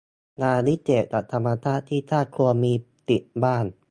[0.41, 2.73] ยาวิเศษจากธรรมชาติที่ทาสควรมี
[3.09, 3.65] ติดบ้าน